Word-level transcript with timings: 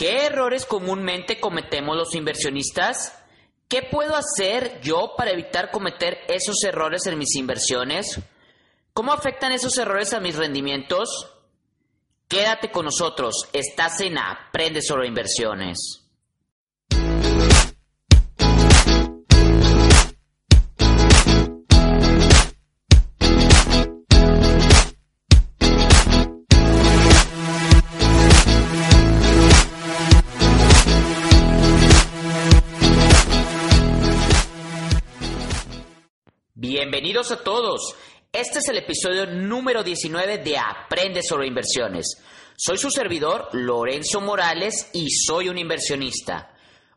¿Qué 0.00 0.24
errores 0.24 0.64
comúnmente 0.64 1.38
cometemos 1.40 1.94
los 1.94 2.14
inversionistas? 2.14 3.22
¿Qué 3.68 3.82
puedo 3.82 4.16
hacer 4.16 4.80
yo 4.80 5.12
para 5.14 5.32
evitar 5.32 5.70
cometer 5.70 6.20
esos 6.26 6.64
errores 6.64 7.04
en 7.04 7.18
mis 7.18 7.36
inversiones? 7.36 8.18
¿Cómo 8.94 9.12
afectan 9.12 9.52
esos 9.52 9.76
errores 9.76 10.14
a 10.14 10.20
mis 10.20 10.36
rendimientos? 10.36 11.30
Quédate 12.28 12.70
con 12.70 12.86
nosotros, 12.86 13.46
estás 13.52 14.00
en 14.00 14.16
Aprende 14.16 14.80
sobre 14.80 15.06
inversiones. 15.06 16.09
Bienvenidos 36.90 37.30
a 37.30 37.44
todos. 37.44 37.94
Este 38.32 38.58
es 38.58 38.68
el 38.68 38.78
episodio 38.78 39.24
número 39.24 39.84
19 39.84 40.38
de 40.38 40.58
Aprende 40.58 41.22
sobre 41.22 41.46
inversiones. 41.46 42.20
Soy 42.56 42.78
su 42.78 42.90
servidor, 42.90 43.48
Lorenzo 43.52 44.20
Morales, 44.20 44.90
y 44.92 45.08
soy 45.08 45.48
un 45.48 45.56
inversionista. 45.56 46.52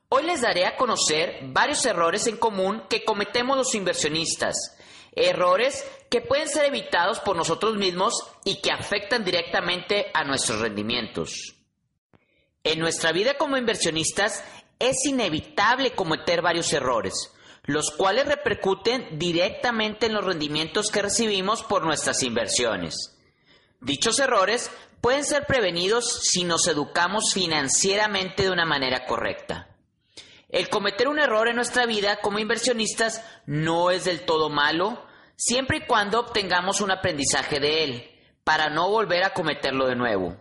Hoy 0.10 0.24
les 0.24 0.42
daré 0.42 0.66
a 0.66 0.78
conocer 0.78 1.42
varios 1.44 1.86
errores 1.86 2.26
en 2.26 2.38
común 2.38 2.82
que 2.90 3.06
cometemos 3.06 3.56
los 3.56 3.76
inversionistas. 3.76 4.56
Errores 5.16 5.88
que 6.10 6.22
pueden 6.22 6.50
ser 6.50 6.66
evitados 6.66 7.20
por 7.20 7.36
nosotros 7.36 7.76
mismos 7.76 8.16
y 8.46 8.62
que 8.62 8.72
afectan 8.72 9.24
directamente 9.24 10.08
a 10.12 10.24
nuestros 10.24 10.60
rendimientos. 10.60 11.54
En 12.64 12.80
nuestra 12.80 13.12
vida 13.12 13.38
como 13.38 13.58
inversionistas 13.58 14.44
es 14.80 15.05
inevitable 15.05 15.91
cometer 15.91 16.41
varios 16.41 16.74
errores 16.74 17.32
los 17.64 17.92
cuales 17.92 18.28
repercuten 18.28 19.18
directamente 19.18 20.08
en 20.08 20.14
los 20.14 20.26
rendimientos 20.26 20.92
que 20.92 21.02
recibimos 21.02 21.64
por 21.64 21.86
nuestras 21.86 22.22
inversiones. 22.24 23.18
Dichos 23.80 24.20
errores 24.20 24.70
pueden 25.02 25.24
ser 25.24 25.46
prevenidos 25.46 26.22
si 26.24 26.44
nos 26.44 26.68
educamos 26.68 27.34
financieramente 27.34 28.44
de 28.44 28.52
una 28.52 28.66
manera 28.66 29.06
correcta. 29.06 29.70
El 30.50 30.70
cometer 30.70 31.08
un 31.08 31.20
error 31.20 31.48
en 31.48 31.56
nuestra 31.56 31.86
vida 31.86 32.18
como 32.22 32.40
inversionistas 32.40 33.24
no 33.46 33.91
es 33.91 34.06
del 34.06 34.22
todo 34.22 34.50
malo, 34.50 35.04
siempre 35.36 35.78
y 35.78 35.88
cuando 35.88 36.20
obtengamos 36.20 36.80
un 36.80 36.91
aprendizaje 36.91 37.60
de 37.60 37.84
él, 37.84 38.12
para 38.44 38.70
no 38.70 38.90
volver 38.90 39.24
a 39.24 39.34
cometerlo 39.34 39.88
de 39.88 39.96
nuevo. 39.96 40.38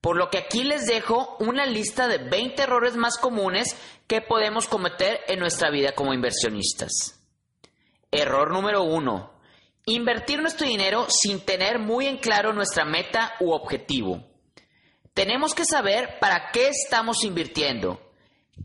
Por 0.00 0.16
lo 0.16 0.30
que 0.30 0.38
aquí 0.38 0.64
les 0.64 0.86
dejo 0.86 1.36
una 1.40 1.66
lista 1.66 2.08
de 2.08 2.18
20 2.18 2.62
errores 2.62 2.96
más 2.96 3.18
comunes 3.18 3.76
que 4.06 4.22
podemos 4.22 4.66
cometer 4.66 5.20
en 5.28 5.38
nuestra 5.38 5.70
vida 5.70 5.92
como 5.92 6.14
inversionistas. 6.14 7.20
Error 8.10 8.50
número 8.50 8.82
1. 8.82 9.30
Invertir 9.86 10.40
nuestro 10.40 10.66
dinero 10.66 11.06
sin 11.08 11.40
tener 11.40 11.78
muy 11.78 12.06
en 12.06 12.16
claro 12.16 12.52
nuestra 12.52 12.84
meta 12.84 13.34
u 13.40 13.52
objetivo. 13.52 14.24
Tenemos 15.12 15.54
que 15.54 15.66
saber 15.66 16.18
para 16.18 16.50
qué 16.50 16.68
estamos 16.68 17.22
invirtiendo, 17.24 18.00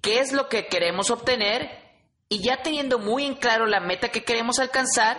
qué 0.02 0.19
es 0.19 0.31
lo 0.31 0.47
que 0.47 0.67
queremos 0.67 1.09
obtener 1.09 1.83
y 2.30 2.41
ya 2.44 2.61
teniendo 2.63 2.97
muy 2.97 3.25
en 3.25 3.36
claro 3.36 3.66
la 3.66 3.81
meta 3.81 4.09
que 4.09 4.23
queremos 4.23 4.59
alcanzar, 4.59 5.17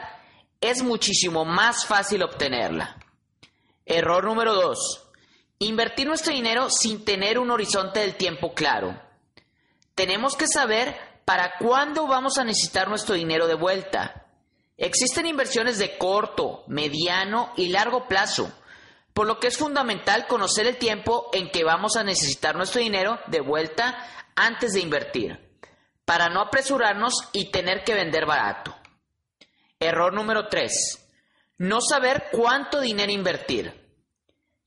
es 0.61 0.83
muchísimo 0.83 1.45
más 1.45 1.85
fácil 1.85 2.23
obtenerla. 2.23 2.97
Error 3.85 4.25
número 4.25 4.55
2 4.55 5.06
Invertir 5.59 6.07
nuestro 6.07 6.35
dinero 6.35 6.69
sin 6.69 7.05
tener 7.05 7.39
un 7.39 7.51
horizonte 7.51 8.01
del 8.01 8.17
tiempo 8.17 8.53
claro. 8.53 9.01
Tenemos 9.95 10.37
que 10.37 10.47
saber 10.47 10.95
para 11.25 11.55
cuándo 11.59 12.07
vamos 12.07 12.37
a 12.37 12.45
necesitar 12.45 12.89
nuestro 12.89 13.15
dinero 13.15 13.47
de 13.47 13.55
vuelta. 13.55 14.27
Existen 14.77 15.27
inversiones 15.27 15.79
de 15.79 15.97
corto, 15.97 16.65
mediano 16.67 17.53
y 17.57 17.69
largo 17.69 18.07
plazo, 18.07 18.53
por 19.15 19.27
lo 19.27 19.41
que 19.41 19.47
es 19.47 19.57
fundamental 19.57 20.27
conocer 20.27 20.67
el 20.67 20.77
tiempo 20.77 21.31
en 21.33 21.51
que 21.51 21.65
vamos 21.65 21.97
a 21.97 22.05
necesitar 22.05 22.55
nuestro 22.55 22.83
dinero 22.83 23.19
de 23.29 23.41
vuelta 23.41 23.97
antes 24.35 24.75
de 24.75 24.81
invertir, 24.81 25.59
para 26.05 26.29
no 26.29 26.43
apresurarnos 26.43 27.15
y 27.33 27.51
tener 27.51 27.83
que 27.83 27.95
vender 27.95 28.27
barato. 28.27 28.77
Error 29.81 30.13
número 30.13 30.49
3. 30.49 31.09
No 31.59 31.81
saber 31.81 32.27
cuánto 32.31 32.81
dinero 32.81 33.11
invertir. 33.11 33.86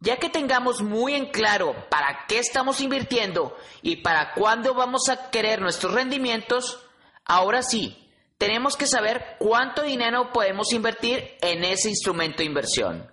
Ya 0.01 0.17
que 0.17 0.29
tengamos 0.29 0.81
muy 0.81 1.13
en 1.13 1.27
claro 1.27 1.75
para 1.89 2.25
qué 2.27 2.39
estamos 2.39 2.79
invirtiendo 2.79 3.57
y 3.81 3.97
para 3.97 4.33
cuándo 4.33 4.73
vamos 4.73 5.09
a 5.09 5.29
querer 5.29 5.61
nuestros 5.61 5.93
rendimientos, 5.93 6.79
ahora 7.25 7.61
sí, 7.63 8.09
tenemos 8.37 8.77
que 8.77 8.87
saber 8.87 9.35
cuánto 9.39 9.81
dinero 9.81 10.31
podemos 10.31 10.71
invertir 10.71 11.37
en 11.41 11.65
ese 11.65 11.89
instrumento 11.89 12.37
de 12.37 12.45
inversión. 12.45 13.11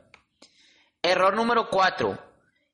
Error 1.03 1.35
número 1.35 1.69
4. 1.71 2.17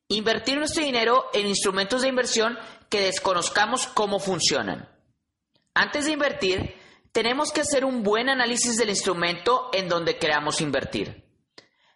Invertir 0.09 0.59
nuestro 0.59 0.85
dinero 0.85 1.31
en 1.33 1.47
instrumentos 1.47 2.03
de 2.03 2.09
inversión 2.09 2.59
que 2.91 3.01
desconozcamos 3.01 3.87
cómo 3.87 4.19
funcionan. 4.19 4.91
Antes 5.73 6.05
de 6.05 6.13
invertir, 6.13 6.77
tenemos 7.13 7.51
que 7.51 7.63
hacer 7.63 7.87
un 7.87 8.03
buen 8.03 8.29
análisis 8.29 8.77
del 8.77 8.91
instrumento 8.91 9.71
en 9.73 9.89
donde 9.89 10.19
queramos 10.19 10.61
invertir. 10.61 11.25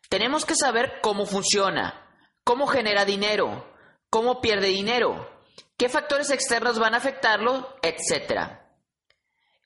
Tenemos 0.09 0.47
que 0.47 0.55
saber 0.55 1.01
cómo 1.03 1.27
funciona, 1.27 2.06
cómo 2.47 2.69
genera 2.69 3.05
dinero, 3.05 3.67
cómo 4.09 4.41
pierde 4.41 4.69
dinero, 4.69 5.29
qué 5.77 5.89
factores 5.89 6.31
externos 6.31 6.79
van 6.79 6.95
a 6.95 6.99
afectarlo, 6.99 7.77
etc. 7.83 8.61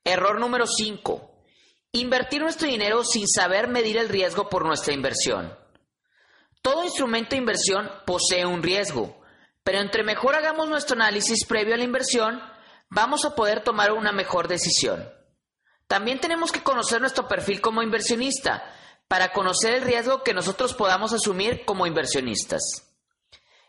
Error 0.02 0.41
número 0.41 0.66
5. 0.66 1.30
Invertir 1.92 2.41
nuestro 2.41 2.66
dinero 2.66 3.04
sin 3.04 3.28
saber 3.28 3.68
medir 3.68 3.98
el 3.98 4.08
riesgo 4.08 4.48
por 4.48 4.64
nuestra 4.64 4.94
inversión. 4.94 5.54
Todo 6.62 6.82
instrumento 6.82 7.32
de 7.32 7.36
inversión 7.36 7.91
posee 8.06 8.46
un 8.46 8.62
riesgo, 8.62 9.20
pero 9.62 9.80
entre 9.80 10.02
mejor 10.02 10.34
hagamos 10.34 10.66
nuestro 10.70 10.97
análisis 10.97 11.44
previo 11.44 11.74
a 11.74 11.76
la 11.76 11.84
inversión, 11.84 12.41
vamos 12.88 13.26
a 13.26 13.34
poder 13.34 13.62
tomar 13.62 13.92
una 13.92 14.10
mejor 14.10 14.48
decisión. 14.48 15.06
También 15.86 16.18
tenemos 16.18 16.50
que 16.50 16.62
conocer 16.62 17.02
nuestro 17.02 17.28
perfil 17.28 17.60
como 17.60 17.82
inversionista, 17.82 18.74
para 19.10 19.32
conocer 19.32 19.75
el 19.75 19.82
riesgo 19.82 20.22
que 20.22 20.32
nosotros 20.32 20.72
podamos 20.72 21.12
asumir 21.12 21.65
como 21.65 21.84
inversionistas. 21.84 22.94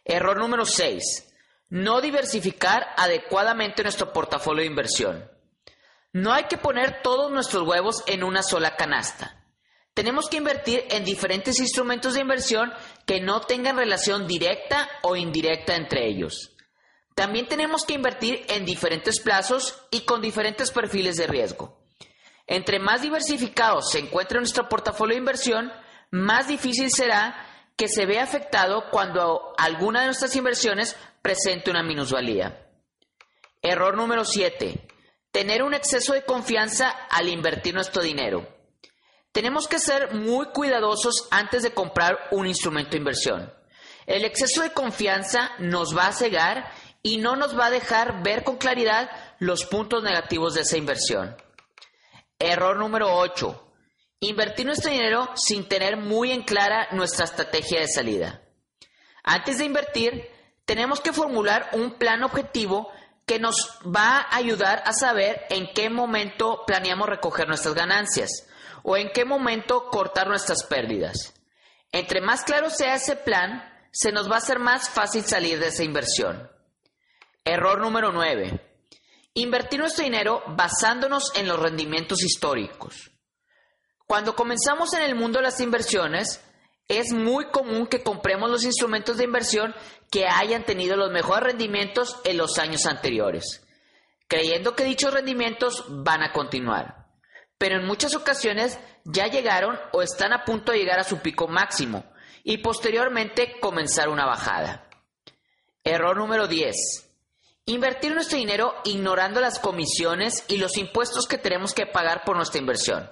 Error 0.06 0.38
número 0.38 0.68
6. 0.68 1.34
No 1.70 2.00
diversificar 2.00 2.86
adecuadamente 2.96 3.82
nuestro 3.82 4.14
portafolio 4.14 4.62
de 4.62 4.68
inversión. 4.68 5.32
No 6.14 6.32
hay 6.32 6.44
que 6.44 6.60
poner 6.60 7.02
todos 7.02 7.32
nuestros 7.32 7.68
huevos 7.68 8.04
en 8.06 8.24
una 8.24 8.44
sola 8.44 8.76
canasta. 8.76 9.44
Tenemos 9.96 10.30
que 10.30 10.38
invertir 10.38 10.86
en 10.92 11.06
diferentes 11.06 11.60
instrumentos 11.60 12.14
de 12.14 12.22
inversión 12.22 12.72
que 13.08 13.20
no 13.20 13.42
tengan 13.42 13.78
relación 13.78 14.28
directa 14.28 14.88
o 15.02 15.16
indirecta 15.16 15.76
entre 15.76 16.08
ellos. 16.08 16.56
También 17.16 17.48
tenemos 17.48 17.84
que 17.84 17.96
invertir 17.96 18.46
en 18.48 18.64
diferentes 18.64 19.20
plazos 19.20 19.76
y 19.90 20.02
con 20.02 20.22
diferentes 20.22 20.70
perfiles 20.70 21.16
de 21.16 21.26
riesgo. 21.26 21.81
Entre 22.52 22.80
más 22.80 23.02
diversificado 23.02 23.82
se 23.82 24.00
encuentre 24.00 24.38
nuestro 24.38 24.68
portafolio 24.68 25.16
de 25.16 25.20
inversión, 25.20 25.72
más 26.10 26.50
difícil 26.50 26.92
será 26.92 27.48
que 27.78 27.88
se 27.88 28.06
vea 28.06 28.26
afectado 28.26 28.90
cuando 28.92 29.54
alguna 29.58 30.02
de 30.02 30.08
nuestras 30.08 30.36
inversiones 30.36 30.98
presente 31.22 31.72
una 31.72 31.82
minusvalía. 31.82 32.68
Error 33.62 33.96
número 33.96 34.26
7. 34.26 34.86
Tener 35.32 35.64
un 35.64 35.74
exceso 35.74 36.12
de 36.12 36.26
confianza 36.26 36.90
al 36.90 37.30
invertir 37.30 37.74
nuestro 37.74 38.04
dinero. 38.04 38.46
Tenemos 39.32 39.70
que 39.70 39.80
ser 39.80 40.14
muy 40.14 40.48
cuidadosos 40.48 41.30
antes 41.32 41.64
de 41.64 41.74
comprar 41.74 42.20
un 42.32 42.48
instrumento 42.48 42.92
de 42.92 42.98
inversión. 42.98 43.54
El 44.06 44.26
exceso 44.26 44.62
de 44.62 44.74
confianza 44.74 45.52
nos 45.60 45.98
va 45.98 46.08
a 46.08 46.14
cegar 46.14 46.70
y 47.02 47.18
no 47.20 47.38
nos 47.38 47.58
va 47.58 47.68
a 47.68 47.72
dejar 47.72 48.24
ver 48.24 48.44
con 48.44 48.58
claridad 48.58 49.10
los 49.40 49.64
puntos 49.64 50.04
negativos 50.04 50.56
de 50.56 50.62
esa 50.64 50.76
inversión. 50.76 51.38
Error 52.42 52.76
número 52.76 53.14
8. 53.14 53.74
Invertir 54.22 54.66
nuestro 54.66 54.92
dinero 54.92 55.30
sin 55.36 55.68
tener 55.68 55.96
muy 55.96 56.32
en 56.32 56.42
clara 56.42 56.88
nuestra 56.92 57.26
estrategia 57.26 57.82
de 57.82 57.88
salida. 57.88 58.42
Antes 59.24 59.60
de 59.60 59.66
invertir, 59.66 60.28
tenemos 60.66 61.02
que 61.02 61.14
formular 61.14 61.70
un 61.74 62.00
plan 62.00 62.24
objetivo 62.24 62.92
que 63.28 63.38
nos 63.38 63.78
va 63.86 64.18
a 64.18 64.36
ayudar 64.36 64.82
a 64.88 64.94
saber 64.94 65.46
en 65.52 65.72
qué 65.74 65.92
momento 65.92 66.64
planeamos 66.66 67.08
recoger 67.08 67.48
nuestras 67.48 67.76
ganancias 67.76 68.48
o 68.82 68.98
en 68.98 69.12
qué 69.12 69.24
momento 69.24 69.90
cortar 69.92 70.28
nuestras 70.28 70.64
pérdidas. 70.64 71.34
Entre 71.92 72.22
más 72.22 72.44
claro 72.44 72.72
sea 72.72 72.96
ese 72.96 73.16
plan, 73.16 73.64
se 73.92 74.12
nos 74.12 74.28
va 74.28 74.36
a 74.36 74.40
hacer 74.40 74.58
más 74.58 74.90
fácil 74.90 75.24
salir 75.24 75.60
de 75.60 75.68
esa 75.68 75.84
inversión. 75.84 76.50
Error 77.46 77.80
número 77.80 78.12
9. 78.12 78.71
Invertir 79.34 79.80
nuestro 79.80 80.04
dinero 80.04 80.44
basándonos 80.58 81.32
en 81.36 81.48
los 81.48 81.60
rendimientos 81.60 82.22
históricos. 82.22 83.12
Cuando 84.06 84.36
comenzamos 84.36 84.94
en 84.94 85.04
el 85.04 85.16
mundo 85.16 85.40
de 85.40 85.44
las 85.44 85.62
inversiones, 85.62 86.44
es 86.90 87.14
muy 87.14 87.50
común 87.50 87.88
que 87.88 88.04
compremos 88.04 88.50
los 88.50 88.66
instrumentos 88.66 89.16
de 89.16 89.24
inversión 89.24 89.74
que 90.12 90.28
hayan 90.28 90.66
tenido 90.66 90.98
los 90.98 91.12
mejores 91.12 91.54
rendimientos 91.54 92.20
en 92.26 92.38
los 92.38 92.60
años 92.60 92.86
anteriores, 92.86 93.66
creyendo 94.28 94.76
que 94.76 94.84
dichos 94.84 95.14
rendimientos 95.14 95.86
van 95.88 96.24
a 96.24 96.34
continuar. 96.34 97.08
Pero 97.58 97.80
en 97.80 97.88
muchas 97.88 98.14
ocasiones 98.16 98.78
ya 99.06 99.28
llegaron 99.28 99.80
o 99.94 100.02
están 100.02 100.34
a 100.34 100.44
punto 100.44 100.74
de 100.74 100.80
llegar 100.80 101.00
a 101.00 101.06
su 101.06 101.20
pico 101.20 101.48
máximo 101.48 102.04
y 102.44 102.58
posteriormente 102.58 103.62
comenzar 103.62 104.10
una 104.10 104.26
bajada. 104.26 104.90
Error 105.86 106.18
número 106.18 106.48
10. 106.48 107.11
Invertir 107.72 108.14
nuestro 108.14 108.38
dinero 108.38 108.76
ignorando 108.84 109.40
las 109.40 109.58
comisiones 109.58 110.44
y 110.50 110.58
los 110.58 110.76
impuestos 110.76 111.26
que 111.26 111.38
tenemos 111.38 111.74
que 111.74 111.86
pagar 111.86 112.26
por 112.26 112.36
nuestra 112.36 112.60
inversión. 112.60 113.10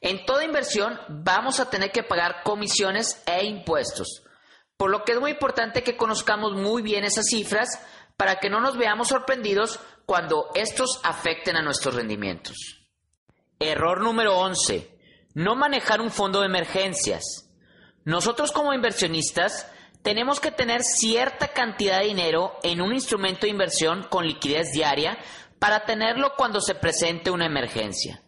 En 0.00 0.26
toda 0.26 0.44
inversión 0.44 0.98
vamos 1.08 1.60
a 1.60 1.70
tener 1.70 1.92
que 1.92 2.02
pagar 2.02 2.42
comisiones 2.42 3.22
e 3.26 3.46
impuestos, 3.46 4.24
por 4.76 4.90
lo 4.90 5.04
que 5.04 5.12
es 5.12 5.20
muy 5.20 5.30
importante 5.30 5.84
que 5.84 5.96
conozcamos 5.96 6.54
muy 6.54 6.82
bien 6.82 7.04
esas 7.04 7.26
cifras 7.26 7.80
para 8.16 8.40
que 8.40 8.50
no 8.50 8.60
nos 8.60 8.76
veamos 8.76 9.06
sorprendidos 9.06 9.78
cuando 10.04 10.50
estos 10.56 10.98
afecten 11.04 11.54
a 11.54 11.62
nuestros 11.62 11.94
rendimientos. 11.94 12.56
Error 13.60 14.00
número 14.00 14.36
11. 14.36 14.98
No 15.34 15.54
manejar 15.54 16.00
un 16.00 16.10
fondo 16.10 16.40
de 16.40 16.46
emergencias. 16.46 17.22
Nosotros 18.04 18.50
como 18.50 18.74
inversionistas 18.74 19.70
tenemos 20.06 20.38
que 20.38 20.52
tener 20.52 20.84
cierta 20.84 21.48
cantidad 21.48 21.98
de 21.98 22.06
dinero 22.06 22.60
en 22.62 22.80
un 22.80 22.94
instrumento 22.94 23.40
de 23.40 23.48
inversión 23.50 24.06
con 24.08 24.24
liquidez 24.24 24.70
diaria 24.70 25.18
para 25.58 25.84
tenerlo 25.84 26.34
cuando 26.36 26.60
se 26.60 26.76
presente 26.76 27.32
una 27.32 27.46
emergencia. 27.46 28.22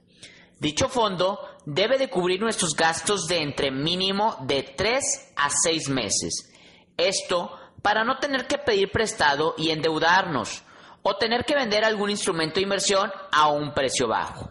Dicho 0.58 0.88
fondo 0.88 1.38
debe 1.66 1.96
de 1.96 2.10
cubrir 2.10 2.40
nuestros 2.40 2.74
gastos 2.74 3.28
de 3.28 3.42
entre 3.42 3.70
mínimo 3.70 4.38
de 4.40 4.64
3 4.64 5.34
a 5.36 5.50
6 5.50 5.88
meses. 5.90 6.52
Esto 6.96 7.56
para 7.80 8.02
no 8.02 8.18
tener 8.18 8.48
que 8.48 8.58
pedir 8.58 8.90
prestado 8.90 9.54
y 9.56 9.70
endeudarnos 9.70 10.64
o 11.02 11.14
tener 11.14 11.44
que 11.44 11.54
vender 11.54 11.84
algún 11.84 12.10
instrumento 12.10 12.56
de 12.56 12.62
inversión 12.62 13.12
a 13.30 13.50
un 13.50 13.72
precio 13.72 14.08
bajo. 14.08 14.50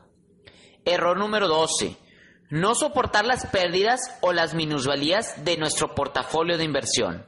Error 0.86 1.18
número 1.18 1.50
12 1.50 2.07
no 2.50 2.76
soportar 2.76 3.26
las 3.26 3.46
pérdidas 3.48 4.00
o 4.22 4.32
las 4.32 4.54
minusvalías 4.54 5.44
de 5.44 5.58
nuestro 5.58 5.94
portafolio 5.94 6.58
de 6.58 6.64
inversión. 6.64 7.26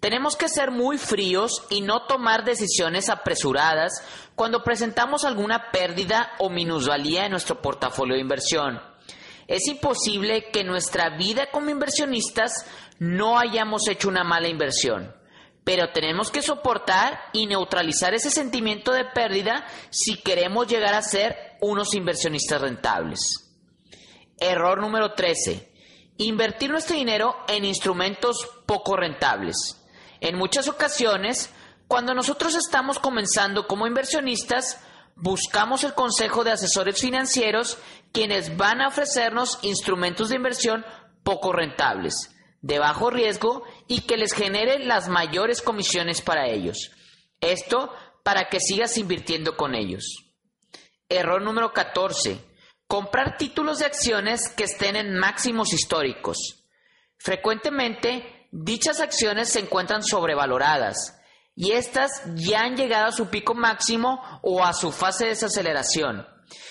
Tenemos 0.00 0.36
que 0.36 0.48
ser 0.48 0.70
muy 0.70 0.98
fríos 0.98 1.64
y 1.70 1.80
no 1.80 2.06
tomar 2.06 2.44
decisiones 2.44 3.08
apresuradas 3.08 4.02
cuando 4.34 4.62
presentamos 4.62 5.24
alguna 5.24 5.70
pérdida 5.72 6.32
o 6.38 6.50
minusvalía 6.50 7.24
en 7.24 7.30
nuestro 7.30 7.62
portafolio 7.62 8.14
de 8.14 8.20
inversión. 8.20 8.80
Es 9.48 9.66
imposible 9.68 10.50
que 10.52 10.60
en 10.60 10.66
nuestra 10.66 11.16
vida 11.16 11.48
como 11.50 11.70
inversionistas 11.70 12.66
no 12.98 13.38
hayamos 13.38 13.88
hecho 13.88 14.08
una 14.08 14.22
mala 14.22 14.48
inversión, 14.48 15.14
pero 15.64 15.92
tenemos 15.92 16.30
que 16.30 16.42
soportar 16.42 17.18
y 17.32 17.46
neutralizar 17.46 18.12
ese 18.12 18.30
sentimiento 18.30 18.92
de 18.92 19.04
pérdida 19.04 19.66
si 19.90 20.20
queremos 20.20 20.66
llegar 20.66 20.94
a 20.94 21.02
ser 21.02 21.56
unos 21.60 21.94
inversionistas 21.94 22.60
rentables. 22.60 23.45
Error 24.38 24.80
número 24.80 25.12
13. 25.14 25.72
Invertir 26.18 26.70
nuestro 26.70 26.96
dinero 26.96 27.36
en 27.48 27.64
instrumentos 27.64 28.48
poco 28.66 28.96
rentables. 28.96 29.82
En 30.20 30.36
muchas 30.36 30.68
ocasiones, 30.68 31.50
cuando 31.88 32.14
nosotros 32.14 32.54
estamos 32.54 32.98
comenzando 32.98 33.66
como 33.66 33.86
inversionistas, 33.86 34.80
buscamos 35.14 35.84
el 35.84 35.94
consejo 35.94 36.44
de 36.44 36.52
asesores 36.52 37.00
financieros 37.00 37.78
quienes 38.12 38.56
van 38.56 38.80
a 38.80 38.88
ofrecernos 38.88 39.58
instrumentos 39.62 40.28
de 40.28 40.36
inversión 40.36 40.84
poco 41.22 41.52
rentables, 41.52 42.34
de 42.60 42.78
bajo 42.78 43.10
riesgo 43.10 43.64
y 43.88 44.02
que 44.02 44.16
les 44.16 44.32
generen 44.32 44.88
las 44.88 45.08
mayores 45.08 45.62
comisiones 45.62 46.20
para 46.20 46.48
ellos. 46.48 46.92
Esto 47.40 47.92
para 48.22 48.48
que 48.48 48.60
sigas 48.60 48.98
invirtiendo 48.98 49.56
con 49.56 49.74
ellos. 49.74 50.04
Error 51.08 51.40
número 51.40 51.72
14 51.72 52.55
Comprar 52.86 53.36
títulos 53.36 53.78
de 53.78 53.86
acciones 53.86 54.48
que 54.48 54.64
estén 54.64 54.96
en 54.96 55.18
máximos 55.18 55.72
históricos. 55.72 56.64
Frecuentemente, 57.18 58.48
dichas 58.52 59.00
acciones 59.00 59.48
se 59.48 59.60
encuentran 59.60 60.02
sobrevaloradas 60.02 61.18
y 61.56 61.72
estas 61.72 62.22
ya 62.34 62.60
han 62.60 62.76
llegado 62.76 63.06
a 63.06 63.12
su 63.12 63.28
pico 63.28 63.54
máximo 63.54 64.20
o 64.42 64.62
a 64.62 64.72
su 64.72 64.92
fase 64.92 65.24
de 65.24 65.30
desaceleración 65.30 66.26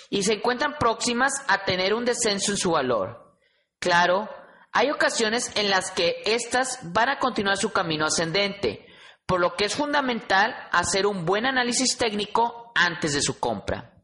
y 0.10 0.24
se 0.24 0.36
encuentran 0.36 0.78
próximas 0.80 1.34
a 1.48 1.66
tener 1.66 1.94
un 1.94 2.06
descenso 2.06 2.52
en 2.52 2.58
su 2.58 2.72
valor. 2.72 3.38
Claro, 3.80 4.30
hay 4.72 4.92
ocasiones 4.92 5.52
en 5.56 5.70
las 5.70 5.92
que 5.92 6.22
éstas 6.26 6.80
van 6.84 7.10
a 7.10 7.20
continuar 7.20 7.58
su 7.58 7.72
camino 7.72 8.06
ascendente, 8.06 8.86
por 9.26 9.42
lo 9.42 9.56
que 9.56 9.66
es 9.66 9.76
fundamental 9.76 10.56
hacer 10.72 11.08
un 11.08 11.26
buen 11.26 11.46
análisis 11.46 11.98
técnico 11.98 12.72
antes 12.76 13.14
de 13.14 13.22
su 13.22 13.40
compra. 13.40 13.95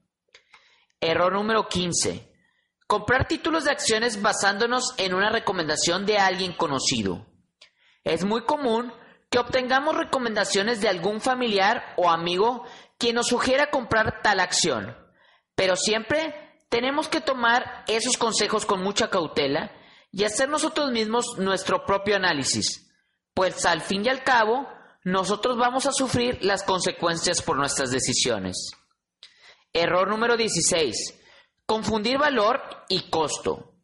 Error 1.02 1.34
número 1.34 1.68
15. 1.68 2.32
Comprar 2.86 3.28
títulos 3.28 3.64
de 3.64 3.72
acciones 3.72 4.22
basándonos 4.22 4.94
en 4.98 5.16
una 5.16 5.32
recomendación 5.32 6.06
de 6.06 6.20
alguien 6.20 6.54
conocido. 6.54 7.26
Es 8.04 8.24
muy 8.24 8.44
común 8.44 8.94
que 9.32 9.40
obtengamos 9.40 9.96
recomendaciones 9.96 10.80
de 10.80 10.90
algún 10.90 11.20
familiar 11.20 11.96
o 11.98 12.10
amigo 12.10 12.66
quien 13.00 13.16
nos 13.16 13.28
sugiera 13.28 13.72
comprar 13.72 14.22
tal 14.22 14.40
acción, 14.40 14.96
pero 15.56 15.76
siempre 15.76 16.36
tenemos 16.70 17.08
que 17.08 17.22
tomar 17.22 17.84
esos 17.88 18.18
consejos 18.18 18.68
con 18.68 18.84
mucha 18.84 19.10
cautela 19.10 19.72
y 20.12 20.24
hacer 20.24 20.50
nosotros 20.50 20.92
mismos 20.92 21.38
nuestro 21.38 21.86
propio 21.86 22.16
análisis, 22.16 22.94
pues 23.34 23.66
al 23.66 23.82
fin 23.82 24.06
y 24.06 24.10
al 24.10 24.24
cabo 24.24 24.68
nosotros 25.04 25.58
vamos 25.58 25.88
a 25.88 25.94
sufrir 25.94 26.38
las 26.44 26.62
consecuencias 26.62 27.42
por 27.42 27.58
nuestras 27.58 27.90
decisiones. 27.90 28.76
Error 29.74 30.10
número 30.10 30.36
16. 30.36 31.20
Confundir 31.66 32.18
valor 32.18 32.62
y 32.90 33.10
costo. 33.10 33.76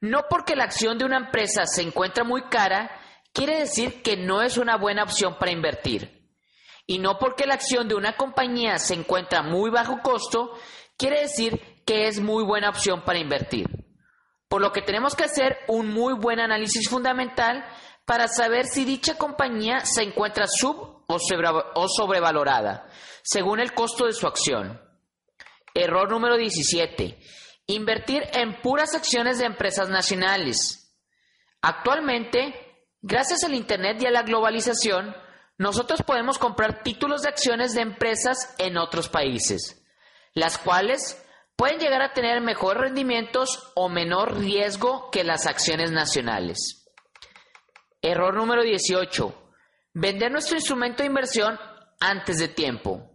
No 0.00 0.26
porque 0.30 0.54
la 0.54 0.64
acción 0.64 0.98
de 0.98 1.04
una 1.04 1.16
empresa 1.16 1.66
se 1.66 1.82
encuentra 1.82 2.22
muy 2.22 2.42
cara, 2.48 2.90
quiere 3.32 3.58
decir 3.58 4.02
que 4.02 4.16
no 4.16 4.42
es 4.42 4.56
una 4.56 4.76
buena 4.76 5.02
opción 5.02 5.36
para 5.38 5.50
invertir. 5.50 6.30
Y 6.86 6.98
no 6.98 7.18
porque 7.18 7.46
la 7.46 7.54
acción 7.54 7.88
de 7.88 7.96
una 7.96 8.16
compañía 8.16 8.78
se 8.78 8.94
encuentra 8.94 9.42
muy 9.42 9.70
bajo 9.70 10.00
costo, 10.02 10.52
quiere 10.96 11.22
decir 11.22 11.82
que 11.84 12.06
es 12.06 12.20
muy 12.20 12.44
buena 12.44 12.68
opción 12.68 13.02
para 13.04 13.18
invertir. 13.18 13.66
Por 14.48 14.60
lo 14.60 14.70
que 14.70 14.82
tenemos 14.82 15.16
que 15.16 15.24
hacer 15.24 15.58
un 15.66 15.88
muy 15.92 16.14
buen 16.14 16.38
análisis 16.38 16.88
fundamental 16.88 17.64
para 18.04 18.28
saber 18.28 18.66
si 18.66 18.84
dicha 18.84 19.18
compañía 19.18 19.80
se 19.80 20.04
encuentra 20.04 20.46
sub 20.46 21.04
o 21.08 21.88
sobrevalorada, 21.88 22.86
según 23.24 23.58
el 23.58 23.74
costo 23.74 24.06
de 24.06 24.12
su 24.12 24.28
acción. 24.28 24.85
Error 25.76 26.10
número 26.10 26.38
17. 26.38 27.18
Invertir 27.66 28.22
en 28.32 28.60
puras 28.62 28.94
acciones 28.94 29.38
de 29.38 29.44
empresas 29.44 29.90
nacionales. 29.90 30.94
Actualmente, 31.60 32.54
gracias 33.02 33.44
al 33.44 33.54
Internet 33.54 34.00
y 34.00 34.06
a 34.06 34.10
la 34.10 34.22
globalización, 34.22 35.14
nosotros 35.58 36.02
podemos 36.02 36.38
comprar 36.38 36.82
títulos 36.82 37.22
de 37.22 37.28
acciones 37.28 37.74
de 37.74 37.82
empresas 37.82 38.54
en 38.58 38.78
otros 38.78 39.10
países, 39.10 39.84
las 40.32 40.56
cuales 40.56 41.22
pueden 41.56 41.78
llegar 41.78 42.00
a 42.00 42.14
tener 42.14 42.40
mejores 42.40 42.80
rendimientos 42.80 43.70
o 43.74 43.90
menor 43.90 44.38
riesgo 44.38 45.10
que 45.10 45.24
las 45.24 45.46
acciones 45.46 45.92
nacionales. 45.92 46.88
Error 48.00 48.34
número 48.34 48.62
18. 48.62 49.52
Vender 49.92 50.32
nuestro 50.32 50.56
instrumento 50.56 51.02
de 51.02 51.08
inversión 51.08 51.58
antes 52.00 52.38
de 52.38 52.48
tiempo. 52.48 53.10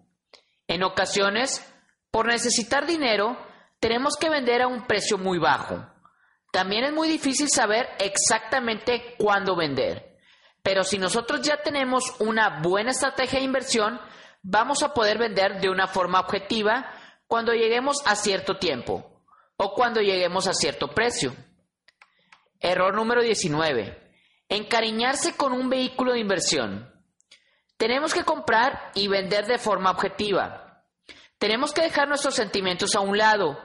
En 0.67 0.83
ocasiones, 0.83 1.65
por 2.11 2.27
necesitar 2.27 2.85
dinero, 2.85 3.37
tenemos 3.79 4.15
que 4.17 4.29
vender 4.29 4.61
a 4.61 4.67
un 4.67 4.85
precio 4.85 5.17
muy 5.17 5.39
bajo. 5.39 5.87
También 6.51 6.83
es 6.83 6.93
muy 6.93 7.07
difícil 7.07 7.49
saber 7.49 7.89
exactamente 7.99 9.15
cuándo 9.17 9.55
vender. 9.55 10.17
Pero 10.61 10.83
si 10.83 10.97
nosotros 10.97 11.41
ya 11.41 11.61
tenemos 11.63 12.03
una 12.19 12.61
buena 12.61 12.91
estrategia 12.91 13.39
de 13.39 13.45
inversión, 13.45 13.99
vamos 14.43 14.83
a 14.83 14.93
poder 14.93 15.17
vender 15.17 15.59
de 15.61 15.69
una 15.69 15.87
forma 15.87 16.19
objetiva 16.19 16.91
cuando 17.27 17.53
lleguemos 17.53 17.97
a 18.05 18.15
cierto 18.15 18.57
tiempo 18.57 19.23
o 19.55 19.73
cuando 19.73 20.01
lleguemos 20.01 20.47
a 20.47 20.53
cierto 20.53 20.89
precio. 20.89 21.33
Error 22.59 22.93
número 22.93 23.23
19. 23.23 23.97
Encariñarse 24.49 25.35
con 25.35 25.53
un 25.53 25.69
vehículo 25.69 26.13
de 26.13 26.19
inversión. 26.19 26.93
Tenemos 27.77 28.13
que 28.13 28.23
comprar 28.23 28.91
y 28.93 29.07
vender 29.07 29.47
de 29.47 29.57
forma 29.57 29.89
objetiva. 29.89 30.70
Tenemos 31.41 31.73
que 31.73 31.81
dejar 31.81 32.07
nuestros 32.07 32.35
sentimientos 32.35 32.93
a 32.93 32.99
un 32.99 33.17
lado, 33.17 33.59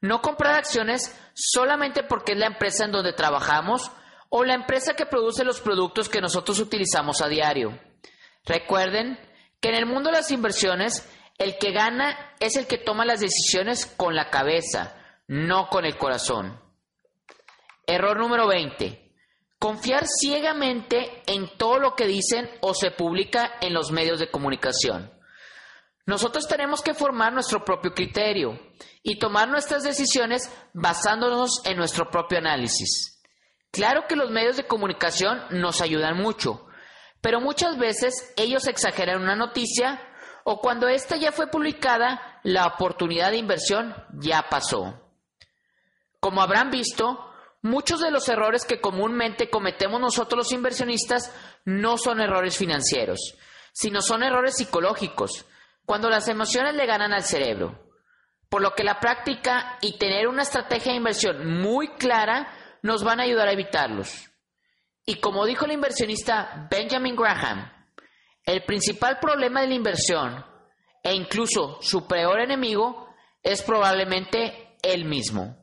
no 0.00 0.22
comprar 0.22 0.54
acciones 0.54 1.14
solamente 1.34 2.02
porque 2.02 2.32
es 2.32 2.38
la 2.38 2.46
empresa 2.46 2.86
en 2.86 2.90
donde 2.90 3.12
trabajamos 3.12 3.92
o 4.30 4.44
la 4.44 4.54
empresa 4.54 4.94
que 4.94 5.04
produce 5.04 5.44
los 5.44 5.60
productos 5.60 6.08
que 6.08 6.22
nosotros 6.22 6.58
utilizamos 6.58 7.20
a 7.20 7.28
diario. 7.28 7.78
Recuerden 8.46 9.20
que 9.60 9.68
en 9.68 9.74
el 9.74 9.84
mundo 9.84 10.08
de 10.08 10.16
las 10.16 10.30
inversiones 10.30 11.06
el 11.36 11.58
que 11.58 11.70
gana 11.70 12.34
es 12.40 12.56
el 12.56 12.66
que 12.66 12.78
toma 12.78 13.04
las 13.04 13.20
decisiones 13.20 13.84
con 13.84 14.16
la 14.16 14.30
cabeza, 14.30 14.96
no 15.26 15.68
con 15.68 15.84
el 15.84 15.98
corazón. 15.98 16.58
Error 17.86 18.18
número 18.18 18.46
20. 18.46 19.12
Confiar 19.58 20.06
ciegamente 20.06 21.24
en 21.26 21.58
todo 21.58 21.78
lo 21.78 21.94
que 21.94 22.06
dicen 22.06 22.48
o 22.62 22.72
se 22.72 22.90
publica 22.90 23.58
en 23.60 23.74
los 23.74 23.92
medios 23.92 24.18
de 24.18 24.30
comunicación. 24.30 25.17
Nosotros 26.08 26.48
tenemos 26.48 26.80
que 26.80 26.94
formar 26.94 27.34
nuestro 27.34 27.62
propio 27.66 27.92
criterio 27.92 28.58
y 29.02 29.18
tomar 29.18 29.46
nuestras 29.46 29.82
decisiones 29.82 30.50
basándonos 30.72 31.60
en 31.66 31.76
nuestro 31.76 32.10
propio 32.10 32.38
análisis. 32.38 33.22
Claro 33.70 34.06
que 34.08 34.16
los 34.16 34.30
medios 34.30 34.56
de 34.56 34.66
comunicación 34.66 35.38
nos 35.50 35.82
ayudan 35.82 36.16
mucho, 36.16 36.66
pero 37.20 37.42
muchas 37.42 37.76
veces 37.76 38.32
ellos 38.38 38.66
exageran 38.68 39.20
una 39.20 39.36
noticia 39.36 40.00
o 40.44 40.62
cuando 40.62 40.88
ésta 40.88 41.18
ya 41.18 41.30
fue 41.30 41.48
publicada, 41.48 42.40
la 42.42 42.66
oportunidad 42.68 43.30
de 43.30 43.36
inversión 43.36 43.94
ya 44.14 44.48
pasó. 44.48 45.12
Como 46.20 46.40
habrán 46.40 46.70
visto, 46.70 47.18
muchos 47.60 48.00
de 48.00 48.10
los 48.10 48.26
errores 48.30 48.64
que 48.64 48.80
comúnmente 48.80 49.50
cometemos 49.50 50.00
nosotros 50.00 50.38
los 50.38 50.52
inversionistas 50.52 51.34
no 51.66 51.98
son 51.98 52.22
errores 52.22 52.56
financieros, 52.56 53.34
sino 53.74 54.00
son 54.00 54.22
errores 54.22 54.54
psicológicos, 54.56 55.44
cuando 55.88 56.10
las 56.10 56.28
emociones 56.28 56.74
le 56.74 56.84
ganan 56.84 57.14
al 57.14 57.22
cerebro. 57.22 57.80
Por 58.50 58.60
lo 58.60 58.74
que 58.74 58.84
la 58.84 59.00
práctica 59.00 59.78
y 59.80 59.96
tener 59.96 60.28
una 60.28 60.42
estrategia 60.42 60.92
de 60.92 60.98
inversión 60.98 61.62
muy 61.62 61.94
clara 61.94 62.52
nos 62.82 63.02
van 63.02 63.20
a 63.20 63.22
ayudar 63.22 63.48
a 63.48 63.52
evitarlos. 63.52 64.30
Y 65.06 65.14
como 65.14 65.46
dijo 65.46 65.64
el 65.64 65.72
inversionista 65.72 66.68
Benjamin 66.70 67.16
Graham, 67.16 67.72
el 68.44 68.64
principal 68.64 69.18
problema 69.18 69.62
de 69.62 69.68
la 69.68 69.74
inversión 69.76 70.44
e 71.02 71.14
incluso 71.14 71.78
su 71.80 72.06
peor 72.06 72.42
enemigo 72.42 73.08
es 73.42 73.62
probablemente 73.62 74.76
él 74.82 75.06
mismo. 75.06 75.56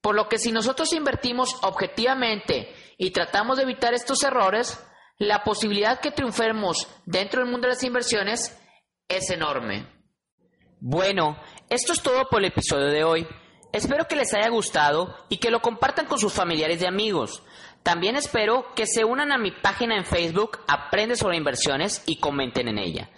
Por 0.00 0.16
lo 0.16 0.28
que 0.28 0.38
si 0.38 0.50
nosotros 0.50 0.92
invertimos 0.92 1.56
objetivamente 1.62 2.74
y 2.98 3.12
tratamos 3.12 3.58
de 3.58 3.62
evitar 3.62 3.94
estos 3.94 4.24
errores, 4.24 4.84
la 5.18 5.44
posibilidad 5.44 6.00
que 6.00 6.10
triunfemos 6.10 6.88
dentro 7.04 7.42
del 7.42 7.50
mundo 7.52 7.68
de 7.68 7.74
las 7.74 7.84
inversiones 7.84 8.60
es 9.08 9.30
enorme. 9.30 9.86
Bueno, 10.80 11.38
esto 11.68 11.92
es 11.92 12.02
todo 12.02 12.28
por 12.28 12.40
el 12.40 12.46
episodio 12.46 12.86
de 12.86 13.04
hoy. 13.04 13.26
Espero 13.72 14.06
que 14.06 14.16
les 14.16 14.32
haya 14.34 14.48
gustado 14.48 15.14
y 15.28 15.38
que 15.38 15.50
lo 15.50 15.60
compartan 15.60 16.06
con 16.06 16.18
sus 16.18 16.32
familiares 16.32 16.82
y 16.82 16.86
amigos. 16.86 17.42
También 17.82 18.16
espero 18.16 18.74
que 18.74 18.86
se 18.86 19.04
unan 19.04 19.32
a 19.32 19.38
mi 19.38 19.52
página 19.52 19.96
en 19.96 20.04
Facebook 20.04 20.58
Aprende 20.66 21.16
sobre 21.16 21.36
inversiones 21.36 22.02
y 22.06 22.16
comenten 22.16 22.68
en 22.68 22.78
ella. 22.78 23.10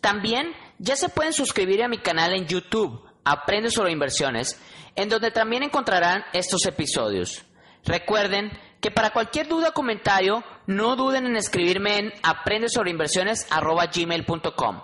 También 0.00 0.52
ya 0.78 0.96
se 0.96 1.08
pueden 1.08 1.32
suscribir 1.32 1.82
a 1.82 1.88
mi 1.88 1.98
canal 1.98 2.34
en 2.34 2.46
YouTube 2.46 3.02
Aprende 3.24 3.70
sobre 3.70 3.92
inversiones, 3.92 4.60
en 4.96 5.08
donde 5.08 5.30
también 5.30 5.62
encontrarán 5.62 6.24
estos 6.32 6.66
episodios. 6.66 7.44
Recuerden 7.84 8.50
que 8.80 8.90
para 8.90 9.10
cualquier 9.10 9.46
duda 9.46 9.68
o 9.68 9.72
comentario, 9.72 10.42
no 10.66 10.96
duden 10.96 11.26
en 11.26 11.36
escribirme 11.36 11.98
en 11.98 12.12
aprendesobreinversiones.gmail.com. 12.22 14.82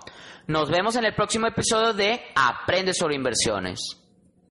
Nos 0.49 0.71
vemos 0.71 0.95
en 0.95 1.05
el 1.05 1.13
próximo 1.13 1.45
episodio 1.45 1.93
de 1.93 2.21
Aprende 2.33 2.95
sobre 2.95 3.13
inversiones. 3.13 3.99